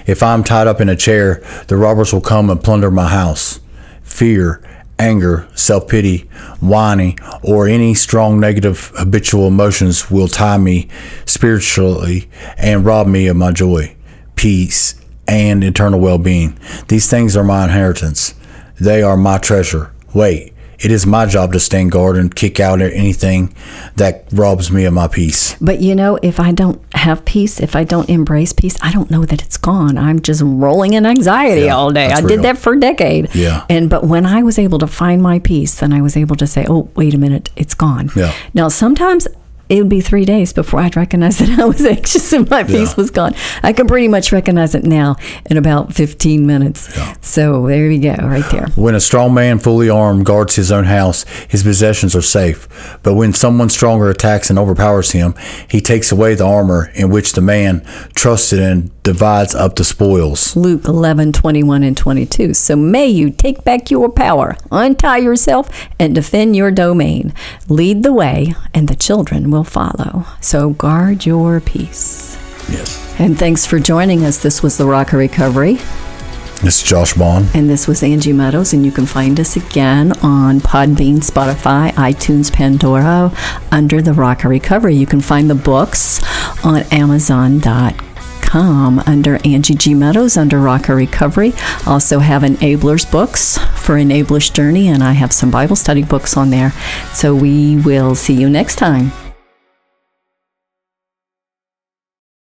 If 0.06 0.22
I'm 0.22 0.44
tied 0.44 0.66
up 0.66 0.80
in 0.80 0.88
a 0.88 0.96
chair, 0.96 1.42
the 1.68 1.76
robbers 1.76 2.12
will 2.12 2.20
come 2.20 2.50
and 2.50 2.62
plunder 2.62 2.90
my 2.90 3.08
house. 3.08 3.60
Fear, 4.02 4.62
anger, 4.98 5.48
self 5.54 5.88
pity, 5.88 6.28
whining, 6.60 7.18
or 7.42 7.66
any 7.66 7.94
strong 7.94 8.38
negative 8.38 8.92
habitual 8.96 9.48
emotions 9.48 10.10
will 10.10 10.28
tie 10.28 10.58
me 10.58 10.88
spiritually 11.24 12.28
and 12.56 12.84
rob 12.84 13.06
me 13.06 13.26
of 13.26 13.36
my 13.36 13.50
joy, 13.50 13.96
peace, 14.36 14.94
and 15.26 15.64
eternal 15.64 16.00
well 16.00 16.18
being. 16.18 16.58
These 16.88 17.08
things 17.08 17.36
are 17.36 17.44
my 17.44 17.64
inheritance, 17.64 18.34
they 18.78 19.02
are 19.02 19.16
my 19.16 19.38
treasure. 19.38 19.92
Wait. 20.12 20.49
It 20.82 20.90
is 20.90 21.06
my 21.06 21.26
job 21.26 21.52
to 21.52 21.60
stand 21.60 21.92
guard 21.92 22.16
and 22.16 22.34
kick 22.34 22.58
out 22.58 22.80
anything 22.80 23.54
that 23.96 24.24
robs 24.32 24.70
me 24.72 24.84
of 24.84 24.94
my 24.94 25.08
peace. 25.08 25.54
But 25.60 25.80
you 25.80 25.94
know, 25.94 26.18
if 26.22 26.40
I 26.40 26.52
don't 26.52 26.80
have 26.94 27.24
peace, 27.24 27.60
if 27.60 27.76
I 27.76 27.84
don't 27.84 28.08
embrace 28.08 28.52
peace, 28.52 28.76
I 28.80 28.90
don't 28.92 29.10
know 29.10 29.24
that 29.26 29.42
it's 29.42 29.56
gone. 29.58 29.98
I'm 29.98 30.20
just 30.20 30.42
rolling 30.44 30.94
in 30.94 31.04
anxiety 31.06 31.62
Yeah, 31.66 31.76
all 31.76 31.90
day. 31.90 32.06
I 32.10 32.20
did 32.20 32.30
real. 32.30 32.42
that 32.42 32.58
for 32.58 32.72
a 32.74 32.80
decade. 32.80 33.34
Yeah. 33.34 33.64
And 33.68 33.90
but 33.90 34.04
when 34.04 34.24
I 34.24 34.42
was 34.42 34.58
able 34.58 34.78
to 34.78 34.86
find 34.86 35.22
my 35.22 35.38
peace, 35.38 35.74
then 35.80 35.92
I 35.92 36.00
was 36.00 36.16
able 36.16 36.36
to 36.36 36.46
say, 36.46 36.64
"Oh, 36.68 36.88
wait 36.96 37.12
a 37.14 37.18
minute, 37.18 37.50
it's 37.56 37.74
gone." 37.74 38.10
Yeah. 38.16 38.32
Now, 38.54 38.68
sometimes 38.68 39.28
it 39.70 39.76
would 39.80 39.88
be 39.88 40.00
three 40.00 40.24
days 40.24 40.52
before 40.52 40.80
I'd 40.80 40.96
recognize 40.96 41.38
that 41.38 41.58
I 41.58 41.64
was 41.64 41.84
anxious 41.86 42.32
and 42.32 42.48
my 42.50 42.64
peace 42.64 42.90
Yeah. 42.90 42.94
was 42.96 43.10
gone. 43.10 43.34
I 43.62 43.72
can 43.72 43.86
pretty 43.86 44.08
much 44.08 44.32
recognize 44.32 44.74
it 44.74 44.84
now 44.84 45.16
in 45.48 45.56
about 45.56 45.94
15 45.94 46.44
minutes. 46.46 46.94
Yeah. 46.96 47.14
So 47.20 47.66
there 47.66 47.90
you 47.90 48.02
go, 48.02 48.16
right 48.26 48.44
there. 48.50 48.66
When 48.74 48.94
a 48.94 49.00
strong 49.00 49.32
man 49.32 49.58
fully 49.60 49.88
armed 49.88 50.26
guards 50.26 50.56
his 50.56 50.72
own 50.72 50.84
house, 50.84 51.24
his 51.48 51.62
possessions 51.62 52.14
are 52.16 52.22
safe. 52.22 52.68
But 53.02 53.14
when 53.14 53.32
someone 53.32 53.68
stronger 53.70 54.10
attacks 54.10 54.50
and 54.50 54.58
overpowers 54.58 55.12
him, 55.12 55.34
he 55.68 55.80
takes 55.80 56.10
away 56.12 56.34
the 56.34 56.44
armor 56.46 56.90
in 56.94 57.08
which 57.10 57.32
the 57.34 57.40
man 57.40 57.82
trusted 58.14 58.58
and 58.58 58.90
divides 59.02 59.54
up 59.54 59.76
the 59.76 59.84
spoils. 59.84 60.56
Luke 60.56 60.84
11, 60.84 61.32
21, 61.32 61.82
and 61.82 61.96
22. 61.96 62.54
So 62.54 62.76
may 62.76 63.06
you 63.06 63.30
take 63.30 63.64
back 63.64 63.90
your 63.90 64.10
power, 64.10 64.56
untie 64.70 65.18
yourself, 65.18 65.68
and 65.98 66.14
defend 66.14 66.56
your 66.56 66.70
domain. 66.70 67.32
Lead 67.68 68.02
the 68.02 68.12
way, 68.12 68.54
and 68.74 68.88
the 68.88 68.96
children 68.96 69.50
will 69.50 69.64
follow. 69.64 70.26
So 70.40 70.70
guard 70.70 71.26
your 71.26 71.60
peace. 71.60 72.36
Yes. 72.68 73.18
And 73.18 73.38
thanks 73.38 73.66
for 73.66 73.78
joining 73.78 74.24
us. 74.24 74.42
This 74.42 74.62
was 74.62 74.76
the 74.76 74.86
Rock 74.86 75.08
of 75.08 75.18
Recovery. 75.18 75.78
This 76.62 76.76
is 76.76 76.82
Josh 76.82 77.14
Bond. 77.14 77.48
And 77.54 77.70
this 77.70 77.88
was 77.88 78.02
Angie 78.02 78.34
Meadows, 78.34 78.74
and 78.74 78.84
you 78.84 78.92
can 78.92 79.06
find 79.06 79.40
us 79.40 79.56
again 79.56 80.12
on 80.22 80.60
Podbean, 80.60 81.16
Spotify, 81.16 81.90
iTunes, 81.92 82.52
Pandora, 82.52 83.32
under 83.72 84.02
the 84.02 84.12
Rock 84.12 84.44
of 84.44 84.50
Recovery. 84.50 84.94
You 84.94 85.06
can 85.06 85.22
find 85.22 85.48
the 85.48 85.54
books 85.54 86.20
on 86.62 86.82
Amazon.com 86.92 88.09
under 88.54 89.38
Angie 89.44 89.74
G. 89.74 89.94
Meadows 89.94 90.36
under 90.36 90.58
Rock 90.58 90.88
of 90.88 90.96
Recovery. 90.96 91.52
Also 91.86 92.18
have 92.18 92.42
Enablers 92.42 93.10
books 93.10 93.58
for 93.76 93.96
Enablers 93.96 94.52
Journey, 94.52 94.88
and 94.88 95.02
I 95.02 95.12
have 95.12 95.32
some 95.32 95.50
Bible 95.50 95.76
study 95.76 96.02
books 96.02 96.36
on 96.36 96.50
there. 96.50 96.72
So 97.12 97.34
we 97.34 97.76
will 97.78 98.14
see 98.14 98.34
you 98.34 98.48
next 98.48 98.76
time. 98.76 99.12